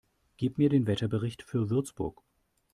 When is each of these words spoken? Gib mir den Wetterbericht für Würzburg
Gib 0.37 0.57
mir 0.57 0.69
den 0.69 0.87
Wetterbericht 0.87 1.43
für 1.43 1.69
Würzburg 1.69 2.23